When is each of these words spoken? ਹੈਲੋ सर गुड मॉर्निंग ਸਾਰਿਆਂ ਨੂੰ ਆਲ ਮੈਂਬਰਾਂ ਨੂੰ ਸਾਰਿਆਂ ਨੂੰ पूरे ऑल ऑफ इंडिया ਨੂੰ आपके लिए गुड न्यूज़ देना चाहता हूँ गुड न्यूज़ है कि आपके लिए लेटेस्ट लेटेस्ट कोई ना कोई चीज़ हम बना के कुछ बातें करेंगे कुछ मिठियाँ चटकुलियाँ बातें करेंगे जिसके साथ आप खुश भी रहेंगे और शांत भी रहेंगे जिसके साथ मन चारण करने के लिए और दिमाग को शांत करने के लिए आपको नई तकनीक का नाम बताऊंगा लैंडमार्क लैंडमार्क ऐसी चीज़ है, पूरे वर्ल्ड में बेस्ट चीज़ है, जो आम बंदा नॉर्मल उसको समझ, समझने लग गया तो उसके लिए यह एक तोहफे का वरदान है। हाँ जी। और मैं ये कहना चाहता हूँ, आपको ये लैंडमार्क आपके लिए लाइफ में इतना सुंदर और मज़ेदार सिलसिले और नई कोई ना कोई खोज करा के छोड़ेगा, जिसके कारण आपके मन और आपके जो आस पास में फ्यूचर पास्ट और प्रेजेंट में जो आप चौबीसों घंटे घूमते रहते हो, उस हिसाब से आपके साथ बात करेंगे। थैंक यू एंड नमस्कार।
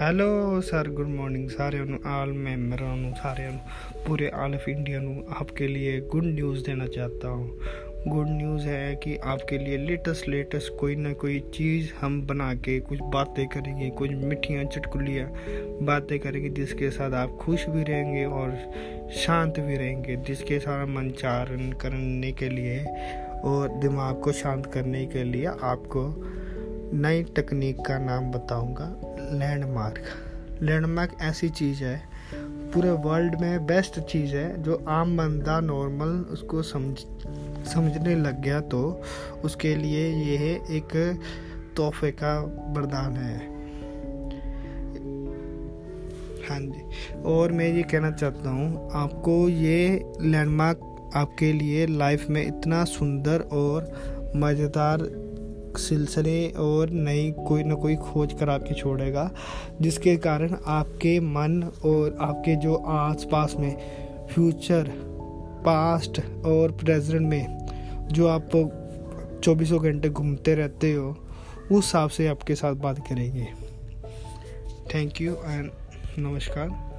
ਹੈਲੋ 0.00 0.60
सर 0.60 0.88
गुड 0.90 1.08
मॉर्निंग 1.10 1.48
ਸਾਰਿਆਂ 1.48 1.84
ਨੂੰ 1.86 1.98
ਆਲ 2.08 2.32
ਮੈਂਬਰਾਂ 2.34 2.96
ਨੂੰ 2.96 3.12
ਸਾਰਿਆਂ 3.16 3.50
ਨੂੰ 3.50 3.60
पूरे 4.04 4.28
ऑल 4.36 4.54
ऑफ 4.54 4.68
इंडिया 4.68 5.00
ਨੂੰ 5.00 5.24
आपके 5.34 5.66
लिए 5.68 5.90
गुड 6.06 6.24
न्यूज़ 6.26 6.62
देना 6.64 6.86
चाहता 6.88 7.28
हूँ 7.30 8.06
गुड 8.06 8.28
न्यूज़ 8.28 8.66
है 8.68 8.94
कि 8.96 9.16
आपके 9.26 9.58
लिए 9.58 9.76
लेटेस्ट 9.78 10.28
लेटेस्ट 10.28 10.72
कोई 10.78 10.94
ना 10.98 11.12
कोई 11.14 11.38
चीज़ 11.54 11.90
हम 12.00 12.20
बना 12.26 12.48
के 12.60 12.78
कुछ 12.82 13.02
बातें 13.12 13.46
करेंगे 13.48 13.90
कुछ 13.92 14.10
मिठियाँ 14.24 14.64
चटकुलियाँ 14.66 15.28
बातें 15.84 16.18
करेंगे 16.20 16.48
जिसके 16.54 16.90
साथ 16.90 17.14
आप 17.16 17.36
खुश 17.40 17.68
भी 17.68 17.82
रहेंगे 17.84 18.24
और 18.34 18.56
शांत 19.18 19.60
भी 19.60 19.76
रहेंगे 19.76 20.16
जिसके 20.24 20.58
साथ 20.60 20.86
मन 20.88 21.10
चारण 21.18 21.70
करने 21.82 22.32
के 22.32 22.48
लिए 22.50 22.78
और 23.46 23.78
दिमाग 23.80 24.20
को 24.22 24.32
शांत 24.34 24.66
करने 24.74 25.06
के 25.08 25.24
लिए 25.26 25.46
आपको 25.66 26.06
नई 26.96 27.22
तकनीक 27.36 27.86
का 27.86 27.98
नाम 28.00 28.30
बताऊंगा 28.32 28.94
लैंडमार्क 29.31 30.61
लैंडमार्क 30.61 31.17
ऐसी 31.21 31.49
चीज़ 31.49 31.83
है, 31.83 31.95
पूरे 32.73 32.91
वर्ल्ड 33.05 33.39
में 33.41 33.65
बेस्ट 33.65 33.99
चीज़ 34.01 34.35
है, 34.35 34.61
जो 34.63 34.75
आम 34.89 35.17
बंदा 35.17 35.59
नॉर्मल 35.59 36.09
उसको 36.33 36.61
समझ, 36.63 36.97
समझने 37.67 38.15
लग 38.15 38.41
गया 38.41 38.59
तो 38.61 39.01
उसके 39.43 39.75
लिए 39.75 40.07
यह 40.07 40.75
एक 40.77 40.95
तोहफे 41.77 42.11
का 42.11 42.39
वरदान 42.75 43.15
है। 43.15 43.37
हाँ 46.49 46.59
जी। 46.61 47.21
और 47.25 47.51
मैं 47.51 47.67
ये 47.67 47.83
कहना 47.83 48.11
चाहता 48.11 48.49
हूँ, 48.49 48.89
आपको 48.93 49.37
ये 49.49 50.05
लैंडमार्क 50.21 51.11
आपके 51.15 51.51
लिए 51.53 51.85
लाइफ 51.87 52.25
में 52.29 52.45
इतना 52.45 52.83
सुंदर 52.85 53.41
और 53.53 53.91
मज़ेदार 54.35 55.01
सिलसिले 55.77 56.49
और 56.49 56.89
नई 56.89 57.31
कोई 57.47 57.63
ना 57.63 57.75
कोई 57.75 57.95
खोज 57.95 58.33
करा 58.33 58.57
के 58.57 58.73
छोड़ेगा, 58.73 59.31
जिसके 59.81 60.15
कारण 60.17 60.55
आपके 60.65 61.19
मन 61.19 61.61
और 61.85 62.17
आपके 62.21 62.55
जो 62.55 62.75
आस 62.75 63.27
पास 63.31 63.55
में 63.59 63.77
फ्यूचर 64.33 64.91
पास्ट 65.65 66.21
और 66.45 66.71
प्रेजेंट 66.71 67.21
में 67.21 67.67
जो 68.11 68.27
आप 68.27 68.49
चौबीसों 69.43 69.83
घंटे 69.83 70.09
घूमते 70.09 70.55
रहते 70.55 70.93
हो, 70.93 71.09
उस 71.71 71.85
हिसाब 71.85 72.09
से 72.09 72.27
आपके 72.27 72.55
साथ 72.55 72.73
बात 72.73 72.99
करेंगे। 72.99 73.47
थैंक 74.95 75.21
यू 75.21 75.33
एंड 75.33 75.71
नमस्कार। 76.19 76.94